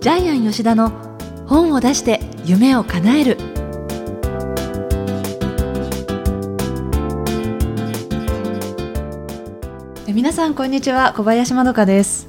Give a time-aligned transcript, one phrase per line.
[0.00, 0.88] ジャイアン吉田の
[1.46, 3.36] 本を出して夢を叶える。
[10.06, 11.12] 皆さんこんにちは。
[11.14, 12.28] 小林まどかです。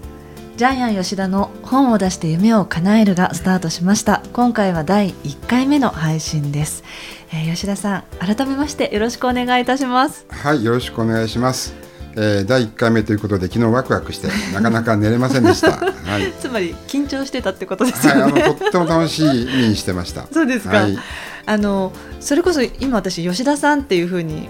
[0.57, 4.21] ジャイアン吉田の本を出して夢を叶えるがスタートしました。
[4.33, 6.83] 今回は第1回目の配信です、
[7.31, 10.25] えー、吉田さん改めましてよろしくお願いいたします。
[10.27, 20.25] はいよろしくお願いしますえー、第1回目ということで昨日ワクワクしてなかなか寝れませんでした、 はい、つまり緊張してたってことですよね、はい、あのとっても楽しみにしてました。
[20.32, 20.97] そうですか、はい、
[21.46, 24.50] あのそれこそ今私吉田さんっていうふうに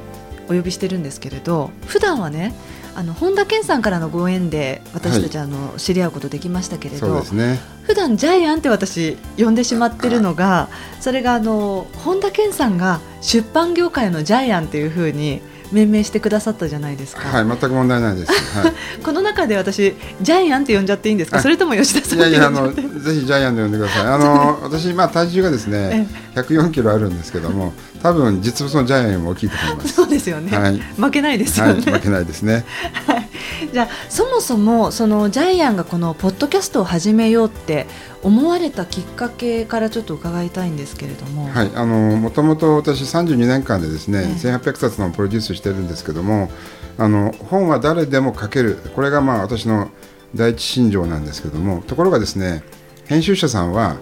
[0.50, 2.54] お呼びしてるんですけれど普段はね
[2.96, 10.68] あの本田健さんからのご縁で私たち、あの知り合うことできましたけれど、そうですね、普段ジャイアンって私呼んでしまってるのが
[11.00, 15.42] それがあの本田健さんが出版業界のジャイアンっていうふうに
[15.72, 17.22] 命名してくださったじゃないですか。
[17.28, 18.32] はい、全く問題ないです。
[18.32, 21.40] はい、 この中で私ジャイアンって呼んじゃっていいんですか？
[21.42, 22.82] それとも吉田さんいやいやあのぜ
[23.14, 24.08] ひジャイアンで呼んでください。
[24.08, 29.94] あの 私まあ体重がですね、104キロあるんですけども、多分実物のジャイアンも大きいと思います。
[29.94, 30.58] そうですよね。
[30.58, 31.74] はい、負けないですよね。
[31.74, 32.66] はい、負けないですね。
[33.08, 33.30] はい。
[33.72, 37.88] じゃあそもそもそのジャイアンがこのポッドキャストを始めようって
[38.24, 46.50] 思われたきっかけからちょっと伺いたいんですけれども、はい、あのもともと私32年間でですね、ね1800冊のプロデュースしてるんですけども
[46.98, 48.78] あの本は誰でも書ける。
[48.96, 49.90] これがまあ私の
[50.36, 52.64] 第一信条なんですけどもところがですね
[53.06, 53.98] 編集者さんは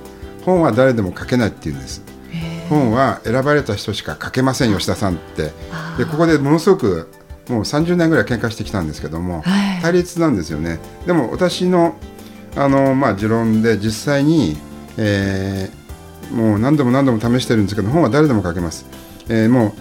[0.45, 2.03] 本は誰でも書けないって言うんです。
[2.69, 5.51] 本は選ばれた人しか書けません吉田さんって。
[5.97, 7.09] でここでものすごく
[7.49, 10.79] もう30年ぐらい喧嘩してきたんですけども、はい、対立なんですよね。
[11.05, 11.95] でも私の
[12.55, 14.57] あの、まあ、持論で実際に、
[14.97, 18.85] えー、もう何度も何度も試してるんですけど本は誰でも書けます、
[19.29, 19.73] えー、もう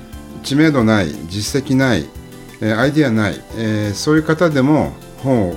[0.45, 2.07] 知名度ない実績ない、
[2.61, 5.55] えー、アイディアない、えー、そういう方でも本を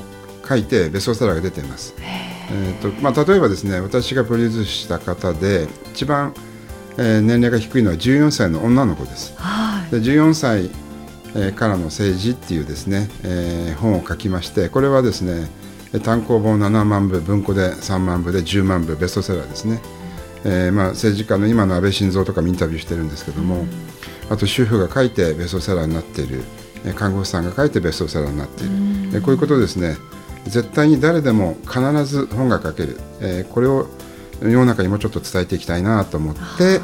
[0.48, 6.34] 書いてベストセラーが出ています、えーとまあ、例えばですね私がプロデュースした方で一番、
[6.98, 10.70] えー、年齢が低いのは14歳の女の子です、はい、で14歳
[11.55, 15.47] からの政治っていうですね、えー、本を書きましてこれはですね
[16.03, 19.81] 単行本7万部文庫で3万部で10万部ベストセラーですね、
[20.45, 23.65] えーまあ、政治家の今の安倍晋三とかもインタビューしてるんですけども、
[24.30, 26.43] あと主婦が書いてベストセラーになっている。
[26.95, 29.98] 看護師さんが書いてベストセラーになっている、えこういうことですね
[30.45, 33.87] 絶対に誰でも必ず本が書ける、えー、これを
[34.42, 36.80] 世の中にもちょっと伝えていきたいなと思って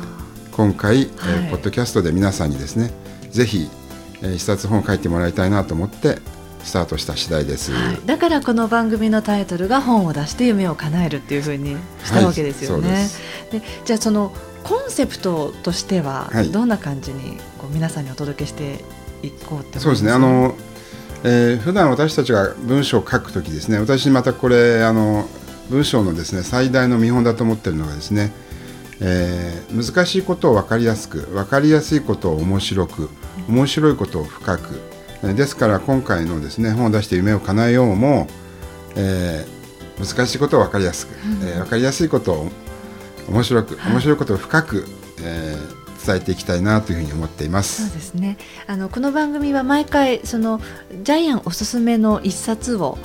[0.51, 2.91] 今回、えー、ポッドキャストで皆さんにですね
[3.31, 3.69] ぜひ、
[4.21, 6.19] えー、一冊本を書いてもらいたいなと思って
[6.63, 12.89] スタートした次第です、はい、だからこの番組のタイトルが本を出して夢を叶えるっていうふうにしたわけですよね。
[12.89, 14.33] はい、でじゃあその
[14.63, 18.83] コンセプトとしてはどんな感じにこう皆さんにお届けして
[19.23, 20.11] いこうってそうですね。
[20.11, 20.55] あの、
[21.23, 25.25] えー、普段私たちが文章を書くときですね私またこれあの
[25.69, 28.33] 文章のですね最大の見本だと思っているのがですね、
[28.99, 33.09] えー、難しいことを分かりやすく分かりやすいことを面白く
[33.47, 34.81] 面白いことを深く。
[35.23, 38.27] ですから今回のですね本を出して夢を叶えようも、
[38.95, 42.51] えー、難しいことを分かりやすく、うん、えー、分かりやすいことを
[43.27, 44.85] 面白く、面白いことを深く、
[45.23, 47.87] えー、伝えていきたいなというふうに思っています。
[47.87, 48.37] そうですね。
[48.65, 50.61] あのこの番組は毎回その
[51.03, 52.97] ジャイアンおすすめの一冊を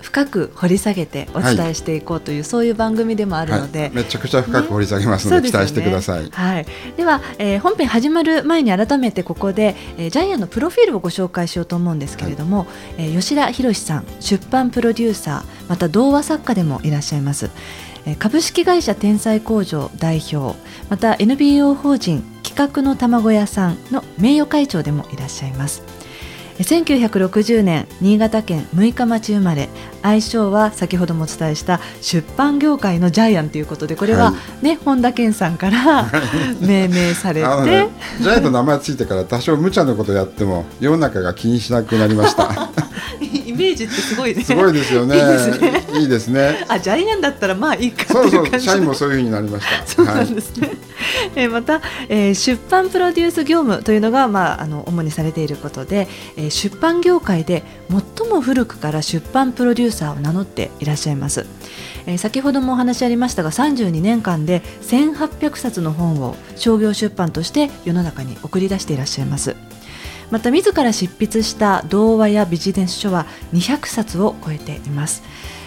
[0.00, 6.66] 深く掘り下げてお伝えしていこうという、はい、そういう番組でもあるので、はい、めちゃくちゃ深く掘り下げますので、ね、期待してください、はい、
[6.96, 17.50] では、えー、本編始まる前に改めてここで、えー、ジャイアンのプロフィールをご紹介しようと思うんですけれども、はい、えー、吉田博さん出版プロデューサーまた童話作家でもいらっしゃいます。
[18.18, 20.58] 株式会社天才工場代表
[20.90, 25.82] また NPO 法人企画の卵屋さんの名誉会長でもいらっしゃいます
[26.58, 29.68] 1960年新潟県六日町生まれ
[30.02, 34.30] 愛称は先ほどもお伝えした出版業界のジャイアンということでこれは
[34.62, 36.08] ね、はい、本田健さんから
[36.62, 37.88] 命名されて、ね、
[38.20, 42.70] ジャイアンの名前ついてから多少無茶なことやっても世の中が気にしなくなりました
[43.54, 44.42] メージってすごいね。
[44.42, 45.16] すごいですよね。
[45.16, 45.84] いいですね。
[46.00, 49.86] いいですねあ、ジャイアンだったらまあいいかそうそう、社員もそういうふうになりました。
[49.86, 50.68] そうなんですね。
[50.68, 50.76] はい、
[51.36, 57.62] え、また、えー、出版プロデュース業務というのがまああの主にされていることで、えー、出版業界で
[58.18, 61.46] 最も古くから出版プロデューサーを名乗っていらっしゃいます。
[62.06, 69.56] えー、先ほどもお話ありましたが32年間で1800冊の本を商業出版として世の中に送り出していらっしゃいます。
[70.30, 75.22] また自ら執筆した童話やビジネス書は200冊を超えています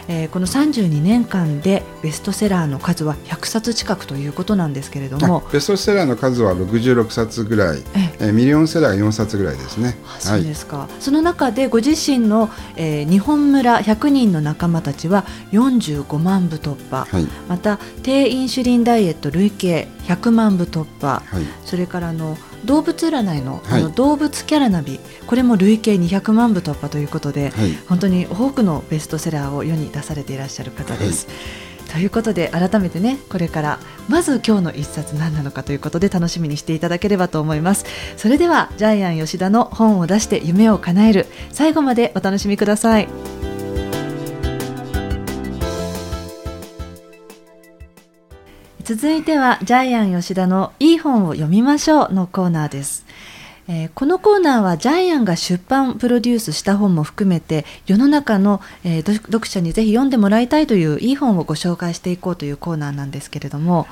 [0.08, 7.84] えー、この32年間でベストセラーの数は100冊近くということなんですけれどもベストセラーの数は66冊ぐらい、
[8.20, 9.98] えー、ミリオンセラーが4冊ぐらいですね。
[10.20, 22.38] そうですか、はい、その中でご自身の、えー、日本村100人の仲間たちは45万部突破、はい、また低インシュリンダイエット累計100万部突破、はい、それからの
[22.68, 27.52] 動物占いの,、あの動物キャラナビこれも累計200万部突破ということで、
[27.88, 31.28] 本当に多くのベストセラーを世に出されていらっしゃる方です。
[31.92, 33.80] ということで改めてねこれから
[34.10, 37.86] まず今日の一冊何なのかということで楽しみにしていただければと思います。
[38.18, 41.26] それではジャイアン吉田の本を出して夢を叶える。
[41.52, 43.08] 最後までお楽しみください
[48.88, 53.06] 続いてはジャイアン吉田のいい本を読みましょうのコーナーです。
[53.68, 63.88] えー、このコーナーはジャイアンが出版プロデュースした本も含めて世の中の、えー、読者にぜひ読んでもらいたいといういい本をご紹介していこうというコーナーなんですけれども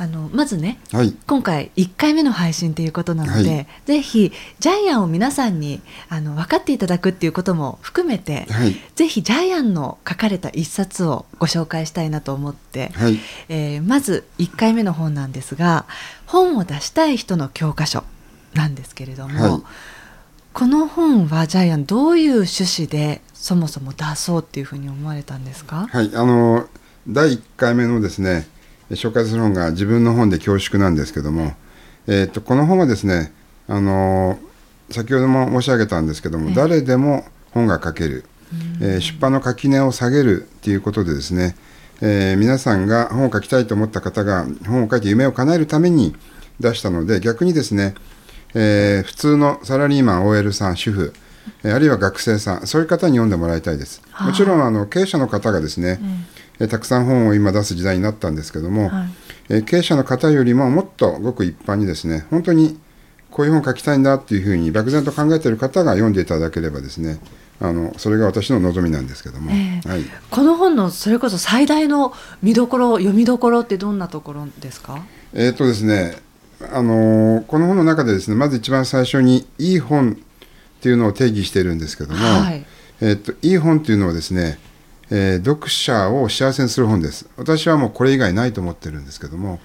[0.00, 13.18] あのまずね、はい、今回1回目の配信ということなので、はい、ぜひジャイアンを皆さんにあの分かっていただくっていうことも含めて、はい、ぜひジャイアンの書かれた一冊をご紹介したいなと思って、はい、
[13.50, 15.84] えー、まず1回目の本なんですが
[16.24, 18.02] 本を出したい人の教科書
[18.54, 19.62] なんですけれども、はい、
[20.54, 25.88] この本はジャイアンどういう趣旨でそもそも出そうっていうふうに思われたんですか？
[25.90, 26.10] はい。
[26.14, 26.66] あの
[27.06, 28.48] 第1回目のですね
[28.90, 31.54] 紹介する本が自分の本で恐縮なんですけども、
[32.06, 33.32] えーと、この本はですね
[33.68, 34.38] あの
[34.90, 38.24] 先ほども申し上げたんですけども、誰でも本が書ける、
[38.80, 41.54] えー、出版の垣根を下げるということでですね、
[42.02, 46.16] えー、皆さんが本を書きたいと思った方が本を書いて夢を叶えるために
[46.58, 47.94] 出したので逆にですね
[48.54, 51.14] えー、普通のサラリーマン OL さん主婦
[51.64, 56.26] あるいは学生さんそういう方に読んでもらいたいです、はあ、もちろんあの経営者の方がですね、うん、
[56.68, 59.08] たくさん本を今出す時代になったんですけども、はい、
[59.48, 62.78] え経営者の方よりももっとごく一般にですね本当に
[63.30, 67.20] こういう本を書きたいんだっていうふうに漠然と考えている方が読んでいただければですね
[67.60, 72.12] あのそれが私の望みなんですけども、えー、はい、この本のそれこそ最大の
[72.42, 75.04] 見どころ読みどころってどんなところですか？
[75.34, 76.16] えっ、とですね
[76.72, 82.64] あのこの本の中でですねまず一番最初にいい本っていうのを定義しているんですけども、はい、
[83.02, 84.58] えっといい本っていうのはですね、
[85.10, 87.28] えー、読者を幸せにする本です。
[87.36, 89.58] 私はもうこれ以外ないと思ってるんですけども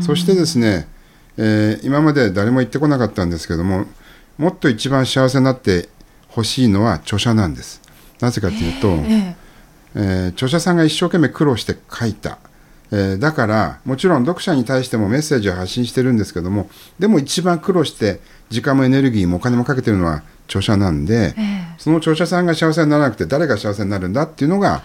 [0.00, 0.88] そしてですね、
[1.36, 3.86] えー、今まで誰も言ってこなかったんですけども
[4.36, 5.88] もっと一番幸せになって
[6.28, 7.80] ほしいのは著者なんです。
[8.20, 9.34] なぜかというと、えー、
[9.94, 12.38] えー、著者さんが一生懸命苦労して書いた
[12.90, 24.82] えー、だからもちろん読者に対してもメッセージを発信してるんですけどもでも一番苦労して時間もエネルギーもお金もかけてるのは著者なんで、えー、その著者さんが幸せにならなくて誰が幸せになるんだっていうのが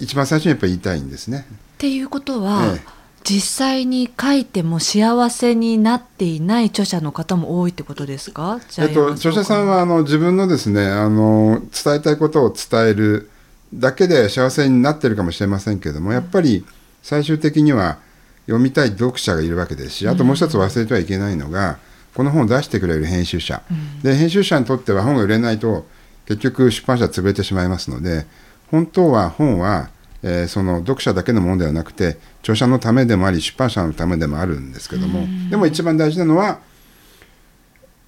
[0.00, 1.46] 一番最初にやっぱり言いたいんですね。
[1.50, 2.80] っていうことは、えー、
[3.22, 13.30] 実際に書いても幸せになっていない著者の方も多いってことですか、えっと、著者さんはあの自分のですねあの伝えたいことを伝える
[13.74, 16.75] だけで幸せになってるかもしれませんけれどもやっぱり、うん
[17.06, 17.98] 最終的には
[18.46, 21.78] 読みたい読者がいるわけですしあともう一つ忘れてはいけないのが、
[22.16, 23.62] この本を出してくれる編集者、
[24.02, 25.86] で編集者にとっては本が売れないと
[26.26, 28.26] 結局出版社潰れてしまいますので
[28.72, 29.90] 本当は本は、
[30.24, 36.58] えー、その読者だけのものではなくて著者のためでもあり出版社のためでもあるんですけども、でも一番大事なのは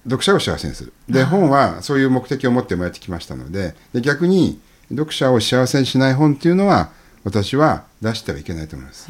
[0.03, 0.91] 読者を幸せにする。
[1.07, 4.59] で本はそういう目的を持って生まれてきましたのでで逆に
[4.89, 6.91] 読者を幸せにしない本っていうのは
[7.23, 9.09] 私は出してはいけないと思います。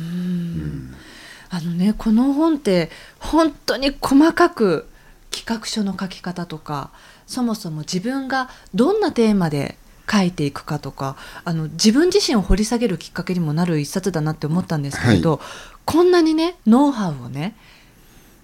[1.52, 4.88] あのねこの本って本当に細かく
[5.32, 6.92] 企画書の書き方とか
[7.26, 9.76] そもそも自分がどんなテーマで
[10.12, 11.16] 書いていくかとか
[11.46, 15.40] あの自分自身を掘り下げるきっかけにもなる一冊だなって思ったんですけれど、はい、
[15.86, 17.56] こんなにねノウハウをね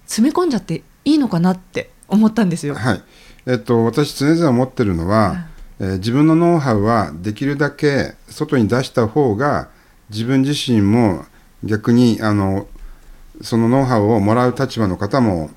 [0.06, 2.76] 詰め込んじゃっていいのかなって思ったんですよ。
[2.76, 3.04] はい
[3.48, 5.48] えっと、私常々思ってるのは、
[5.80, 9.70] えー、自分のノウハウはできるだけ外に出した方が
[10.10, 11.26] 自分自身も
[11.64, 12.68] 逆にあの
[13.42, 15.50] そのノウハウをもらう立場の方も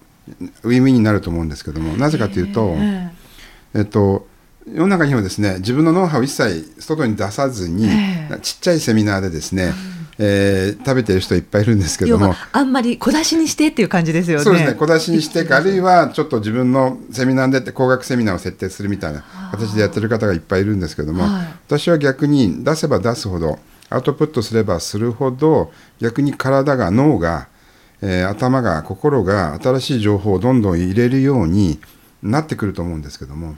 [0.62, 2.74] ウィンウィンになると思うんですけどもなぜかというと、
[3.74, 4.26] えっと、
[4.66, 7.88] 世の中にはですね自分のノウハウを一切外に出さずに、
[8.42, 9.72] ちっちゃいセミナーでですね、
[10.18, 14.44] えー、食べてる人いっぱいいるんですけどもあんまり小出しにしてっていう感じですよね。
[14.44, 23.58] そうですね小出しにしてかあるいはちょっと自分のセミナーでって高額セミナーを設定するみたいな形でやってる方がいっぱいいるんですけども、はい、私は逆に出せば出すほど
[23.90, 27.48] アウトプットすればするほど逆に体が脳が、
[28.02, 31.80] えー、頭が心が新しい情報をどんどん入れるように
[32.22, 33.56] なってくると思うんですけども。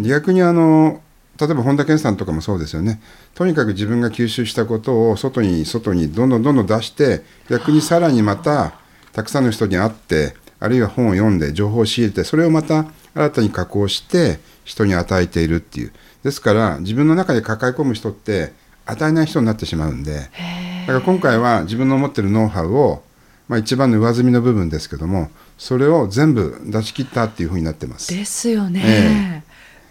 [0.00, 1.02] 逆にあの
[1.40, 3.00] 例えば本田健さんとかもそうですよね。
[3.34, 8.74] とにかく自分が吸収したことを外に外にどんどんどんどん出して逆にさらにまた
[9.12, 15.92] たくさんの人に会ってあるいは本を読んで情報を仕入れてそれをまた新たに加工して人に与えているっていう。
[16.22, 18.52] ですから自分の中で抱え込む人って
[18.86, 20.30] 与えない人になってしまうんで
[20.86, 23.02] だから今回は自分の持ってるノウハウを、
[23.48, 28.14] まあ、一番の上積みの部分ですけどもそれを全部出し切ったっていうふうになってます。
[28.14, 28.82] ですよね。
[28.84, 29.50] ええ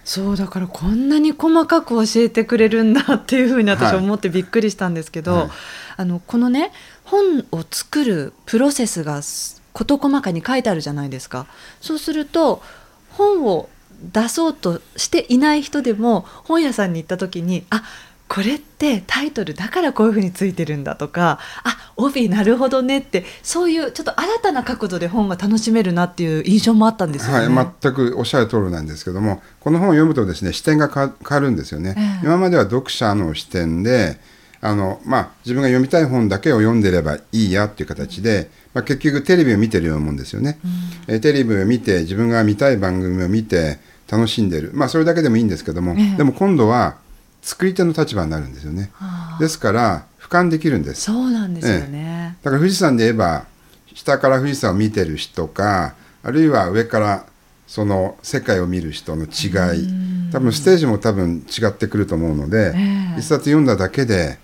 [0.10, 5.52] そうだからこんなに細かく教えてくれるんだっていうふうに私は思ってびっくりしたんですけど、はいはい、
[5.98, 6.72] あのこのね
[7.04, 9.22] 本を作るプロセスが
[9.72, 11.46] 事細かに書いてあるじゃないですか。
[11.80, 12.64] そうすると
[13.12, 13.70] 本を
[14.02, 17.84] 出そうとしていない人でも本屋さんに行った時にあ
[18.30, 34.18] これってタイトルだからこういうふうについてるんだとかあ帯なるほどねってそういうちょっと新たな角度で本が楽しめるなっていう印象もあったんですよね、はい、全くおっしゃる通りなんですけどもこの本を読むとですね視点が変わるんですよね、えー、今までは読者の視点で
[34.62, 40.60] あの、まあ、自分が読みたい本だけを読んでればいいやっていう形で、まあ、結局テレビを見てるようなもんですよね、
[41.08, 44.72] うん、えテレビを見て自分が見たい番組を見て楽しんでる。
[44.74, 46.98] まあそれだけでもいいんですけども、えー、でも今度は
[47.42, 48.92] 作り手の立場になるんですよね。
[49.40, 51.02] ですから俯瞰できるんです。
[51.02, 52.38] そうなんですよね。
[52.44, 53.46] だから富士山で言えば
[53.94, 57.26] 下から富士山を見てる人かあるいは上から
[57.68, 59.88] その世界を見る人の違い
[60.32, 64.40] 多分ステージも多分違ってくると思うので、えー、一冊読んだだけで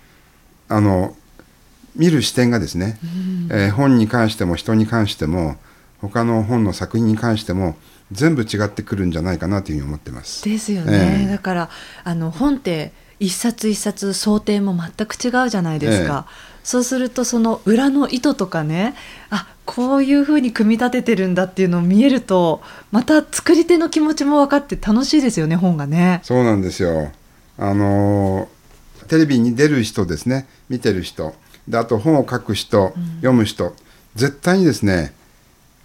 [0.68, 1.16] あの
[1.94, 2.98] 見る視点がですね、
[3.50, 5.56] えー、本に関しても人に関しても
[6.00, 7.76] 他の本の作品に関しても
[8.12, 10.44] 全部違ってくるんじゃないかなというふうに思ってます。
[10.44, 11.24] ですよね。
[11.24, 11.70] えー、だから
[12.04, 16.26] あの本って一冊一冊想定も全く違うじゃないですか。
[16.28, 16.32] えー、
[16.62, 18.94] そうするとその裏の意図とかね、
[19.30, 26.20] あこういうふうに組み立ててるんだっていうのを見えると、また作り手の気持ちも分かって楽しいですよね本がね。
[26.22, 27.10] そうなんですよ。
[27.58, 28.48] あの
[29.08, 31.34] テレビに出る人ですね、見てる人、
[31.66, 33.74] であと本を書く人、うん、読む人、
[34.14, 35.12] 絶対にですね。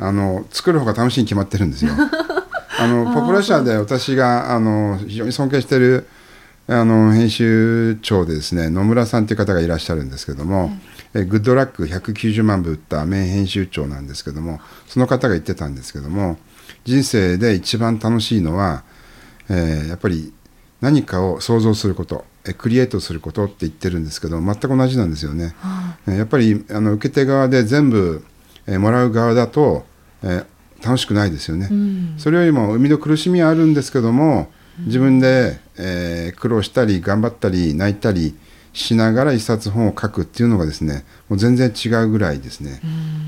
[0.01, 1.91] あの作る方が楽しいに決まってるんですよ。
[2.79, 6.08] あのポプラ社で私があの非常に尊敬している
[6.67, 10.72] あの編集長でですね野村さんという方がいらっしゃるんですけども、
[11.13, 16.39] えグッドラック190万部売った名編集長なんですけどもその方が言ってたんですけども
[16.86, 18.84] 人生で一番楽しいのは、
[19.50, 20.34] えー、やっぱり
[20.79, 25.53] 何かを想像することえクリエイトすることって言ってるんですけど全く同じなんですよね。
[25.60, 28.25] はやっぱりあの受け手側で全部、
[28.65, 29.86] えー、もらう側だと
[30.24, 38.36] えー、楽しくないですよね、うん、それよりも生みの苦しみはあるんですけども自分で、えー、苦労したり頑張ったり泣いたり
[38.74, 42.82] しながら一冊本を書くっていうのがですねもう全然違うぐらいですね、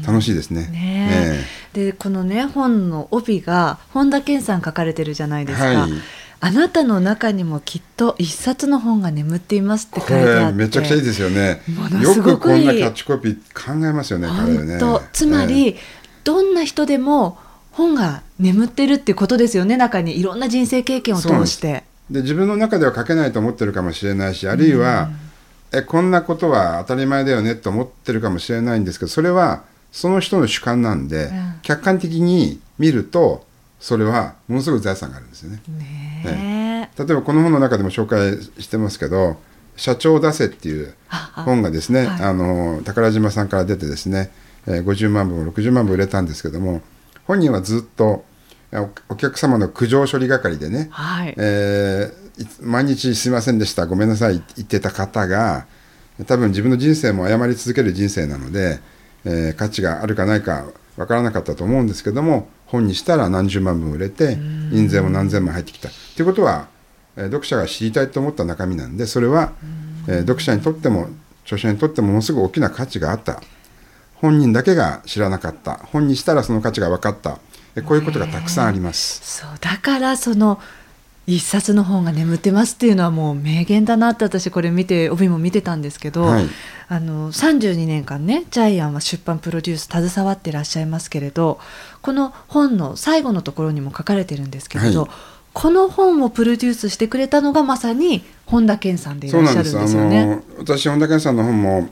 [0.07, 0.67] 楽しいですね。
[0.67, 1.39] ね
[1.73, 5.65] でこのね本の帯が本田健さん書かれてるじゃないですか。
[5.65, 5.91] はい。
[6.39, 10.57] あなたの中にもきっと一冊の本が眠っていますって書いてあって。
[10.57, 11.61] めちゃくちゃいいですよね。
[12.01, 14.79] よくこんなキャッチコピー考えますよねね、
[15.13, 17.37] つまり、えーどんな人でも
[17.71, 21.83] 本が眠ってるってことですよね中にいろんな人生経験を通して。
[22.09, 25.09] で自分の中では書けないと思ってるかもしれないしあるいは、
[25.71, 33.45] うん、えこんなことは当たり前だよねと思ってるかもしれないんですけどそれはその人の主観なんで、うん、客観的に見ると
[33.79, 35.61] それはものすごく財産があるんですよね。
[36.25, 39.37] ね例えばこの本の中でも紹介してますけど
[39.77, 40.93] 「社長を出せ」っていう
[41.35, 46.81] 本がですね、はい、あの宝島さんから出てですねえー、50万部も60万部売れたんですけども
[47.25, 48.25] 本人はずっと
[49.09, 55.67] お客様の苦情処理係でね、はい、えー、毎日すいませんでしたごめんなさい言ってた方が
[56.25, 58.79] 多分自分の人生も謝り続ける人生なので、
[59.25, 60.65] えー、価値があるかないか
[60.95, 64.37] 分からなかったと思うんですけども本にしたら何十万部売れて
[64.71, 65.89] 印税も何千万入ってきた。
[66.15, 66.67] ということは、
[67.15, 69.53] えー、読者が知りたいと思った中身なんでそれは、
[70.07, 71.09] えー、読者にとっても
[71.43, 73.41] 著者にとってもものすごく大きな価値があった
[74.23, 75.73] 本人だけが知らなかった。
[75.91, 77.39] 本にしたらその価値が分かった。
[77.81, 79.19] こういうことがたくさんあります。
[79.21, 80.61] そうだからその
[81.27, 86.45] 一冊の本が眠ってますっていうのはもう名言だなって私これ見て帯も見てたんですけど、はい、
[86.87, 91.59] あの32年間ねジャイアンは出版プロデュース携わってらっしゃいますけれど
[92.01, 95.09] この本の最後のところにも書かれてるんですけれど、はい、
[95.51, 100.43] この本をプロデュースしてくれたのがまさに本田健さんでいらっしゃるんですよね。
[100.57, 101.89] 私本田健さんの本も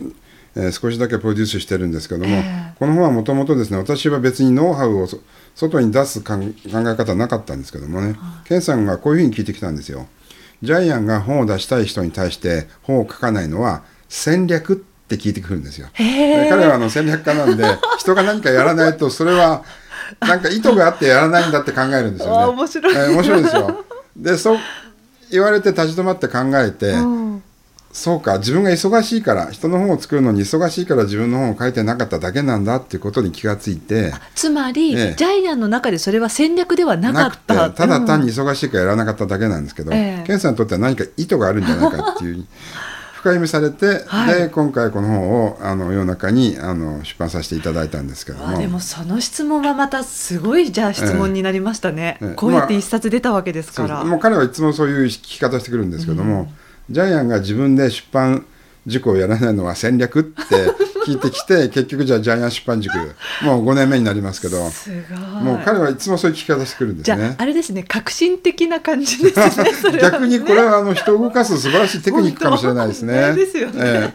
[0.55, 5.07] えー、少しだけプロデュースしてるんですけども、えー、この本はもともとですね私は別にノウハウを
[5.55, 8.15] 外に出す考え方なかったんですけどもね、
[8.45, 10.07] ケンさんがこういうふうに聞いてきたんですよ。
[10.61, 15.87] ジャイアンが本を出したい人に対して本を書かないのは戦略って聞いてくるんですよ。
[15.95, 17.65] 彼はあの戦略家なんで
[17.97, 19.63] 人が何かやらないとそれは
[20.19, 22.45] なんか意図があってやらないんだって考えるんですよね。
[22.45, 23.85] 面白い、えー、面白いですよ。
[24.15, 24.57] でそ
[25.31, 27.30] 言われて立ち止まって考えて、うん
[27.93, 28.37] そうか。
[28.37, 34.13] 自分が忙しいから人の本を作るのに忙しいから自分の本を書いてなかっただけなんだっていうことに気がついて。
[34.35, 35.15] つまり、ええ。
[35.17, 37.69] ジャイアンの中でそれは戦略ではなかった。
[37.71, 40.27] ただ単にうん忙しいからやらなかっただけなんですけど、ええ。
[40.27, 42.45] ケンさんにとっては何か意図があるんじゃないかっていう
[43.21, 44.39] 深読みされて、はい。
[44.39, 48.47] で今回この本をあの世の中にあの出版させていただいたんですけども。
[48.49, 52.33] あでもその質問はまたすごいじゃあ質問になりましたね、ええ。
[52.35, 56.51] こうやって一冊出たわけですから、もう彼はいつもそういう聞き方してくるんですけども、
[56.91, 58.45] ジャイアンが自分で出版
[58.87, 60.41] 塾をやらないのは戦略って
[61.05, 62.95] 聞いてきて結局じゃあジャイアン出版塾
[63.43, 67.35] もう5年目になりますけどすごいもう彼はいつもそういう聞き方してくるんですじゃあね。
[67.37, 73.33] あれですね革新的な感じですね 逆にこれはあの人を動かす素晴らしいテクニックかもしれないですね。
[73.33, 74.13] ですよね、え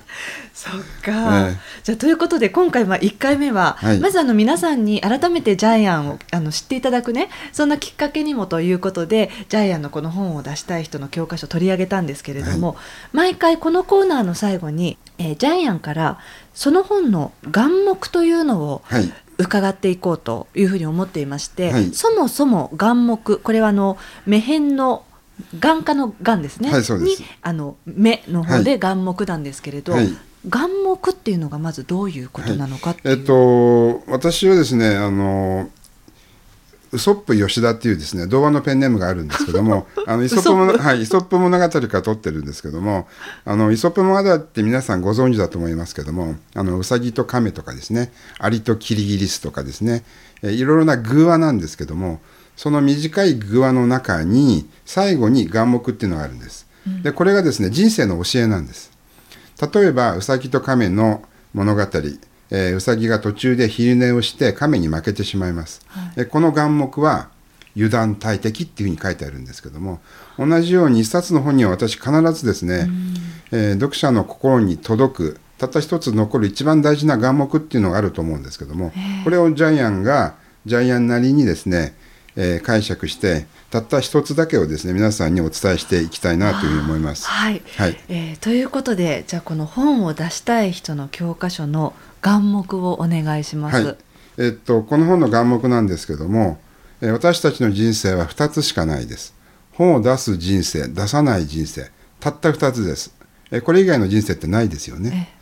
[0.56, 0.72] そっ
[1.02, 4.00] か、ええじゃあということで今回まあ1回目は、はい。
[4.00, 12.76] まずあの皆さんに改めてジャイアンをあの知っていただくねそんなきっかけにもということでジャイアンのこの本を出したい人の教科書を取り上げたんですけれども、
[13.12, 16.18] 毎回このコーナーの最後に、えージャイアンから
[16.54, 19.12] その本の眼目というのをはい。
[19.38, 21.90] 伺っていこうというふうに思っていまして、はい。
[21.92, 25.04] そもそも眼目これはあの目辺の
[25.58, 30.08] 眼科の眼ですね、はいにあの目の方で眼目なんですけれど、はい
[30.48, 35.68] 眼目っていうのがまずどういうことなのかっていう、えっと私はですねあの
[36.92, 43.08] ウソップ吉田っていうですね童話のペンネームがあるんですけども あのイソップ物はいイソップ物語から取ってるんですけども
[43.44, 50.04] あのイソップ物語って皆さんご存知だと思いますけどもあのウサギと亀とかですねアリとキリギリスとかですね
[50.42, 52.20] えいろいろな偶話なんですけども
[52.56, 56.66] その短い偶話の中に最後に眼目っていうのがあるんです。
[57.02, 58.95] でこれがですね人生の教えなんです。
[59.60, 61.22] 例えばウサギと亀の
[61.54, 65.84] 物語、えーウサギが途中で昼寝をして亀に負けてしまいます、
[66.16, 67.28] えこの眼目は
[67.74, 70.00] 油断大敵っていうふうに書いてあるんですけども
[70.38, 72.88] 同じように一冊の本には私必ずですね、
[73.52, 78.92] えー読者の心に届くたった一つ残る一番大事な眼目っていうのがあると思うんですけども
[79.24, 80.34] これをジャイアンが
[80.66, 81.94] ジャイアンなりにですね、
[82.36, 87.26] えー解釈してたった一つだけをですね皆さんにお伝えしていきたいなというふうに思います。
[87.26, 93.84] はい、はいえーということでじゃあこの本を出したい人の教科書の眼目をお願いします。
[93.84, 93.96] はい
[94.38, 96.58] えっと、この本の眼目なんですけども、
[97.00, 99.34] えー私たちの人生は2つしかないです。
[99.72, 103.14] 本を出す人生、出さない人生、たった2つです。
[103.50, 105.32] えーこれ以外の人生ってないですよね。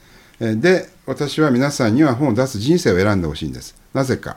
[0.41, 3.75] えーで、私は皆さんには本を出す人生を選んでほしいんです。
[3.93, 4.37] なぜか、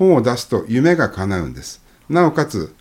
[0.00, 1.80] 本を出すと夢が叶うんです。
[2.08, 2.74] なおかつ、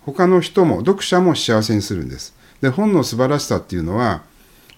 [0.00, 2.34] 他の人も読者も幸せにするんです。
[2.60, 4.22] で、本の素晴らしさっていうのは、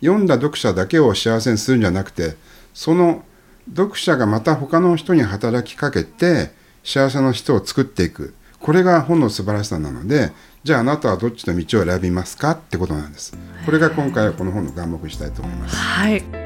[0.01, 2.37] 読んだ読者だけを幸せにするんじゃなくて、
[2.75, 3.23] その
[3.75, 6.51] 読者がまた他の人に働きかけて
[6.85, 16.46] 幸せな人を作っていくこれが本の素晴らしさなのでじゃああなたはどっちの道を選びますかってことなんですこれが今回はこの本の眼目にしたいと思いますはい。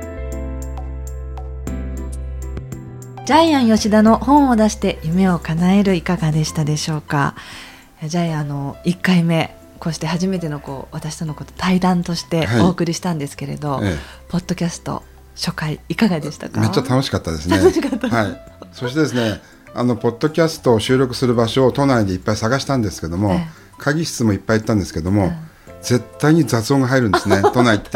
[3.31, 7.37] ジャイアン吉田の本を出して夢を叶えるいかがでしたでしょうか？
[8.03, 12.61] ジャイアンあの一回目こうして初めてのこう私とのこと対談としてはい。
[12.63, 13.97] お送りしたんですけれど、え
[14.29, 15.05] ポッドキャスト
[15.37, 16.61] 初回いかがでしたか？
[16.61, 17.59] めっちゃ楽しかったですね。
[17.59, 18.09] 楽しかった。
[18.09, 18.41] はい。
[18.73, 19.41] そしてですね
[19.75, 23.47] あのポッドキャストを収録する場所を都内でいっぱい探したんですけども、え
[23.79, 25.31] 会議室もいっぱい行ったんですけども、
[25.83, 27.91] 絶対に雑音が入るんですね 都内って。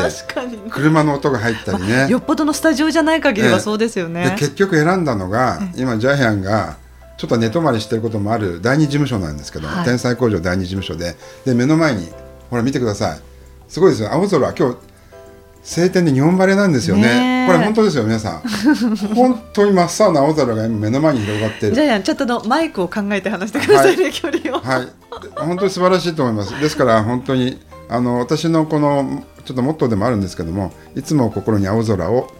[0.70, 2.08] 車の音が入ったりね。
[2.08, 4.24] よっぽどのスタジオじゃない限りはそうですよね。
[4.24, 6.76] で結局選んだのが今ジャイアンが
[7.16, 9.84] ちょっと寝泊まりしてることもある第二事務所なんですけど、はい。
[9.84, 11.16] 天才工場第二事務所で。
[11.44, 12.10] で目の前に
[12.50, 13.18] ほら見てください。
[13.68, 14.12] すごいですよ。
[14.12, 14.76] 青空今日
[15.64, 17.46] 晴天で日本晴れなんですよね。
[17.46, 18.40] これ本当ですよ皆さん。
[19.14, 21.74] 本当に真っ青な青空が今目の前に広がってる。
[21.74, 24.60] ジャイアンちょっとのマイクを考えて話してくださいね、は距離を。
[24.60, 24.88] はい。
[25.36, 26.60] 本当に素晴らしいと思います。
[26.60, 32.30] ですから本当にあの私のこのちょっとモットーでもあるんですけどもいつも心に青空を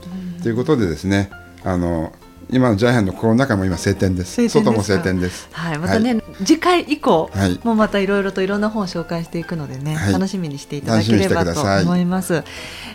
[0.42, 1.30] ということでですね
[1.64, 2.12] あの
[2.50, 4.48] 今のジャイアンの心の中も今晴天です。
[4.48, 5.48] 外も晴天です。
[5.52, 7.59] はい、またね、次回以降、はい。
[7.64, 10.12] もうまたいろいろといろんな本を紹介していくのでね、はい。
[10.12, 12.44] 楽しみにしていただければと思います。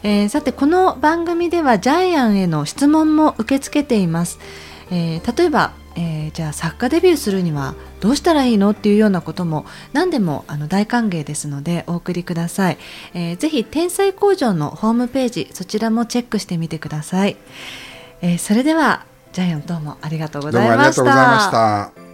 [0.04, 4.40] えーさてこの番組ではジャイアンへの質問も受け付けています。
[4.92, 12.78] えー例えば、えーじゃあ作家デビューするにはどうしたらいいのっていうようなことも何でもあの大歓迎ですのでお送りください、
[13.14, 17.38] えーぜひ天才工場のホームページそちらもチェックしてみてください、
[18.22, 22.09] えーそれではジャイアンどうもありがとうごどうもありざいましがとうございました。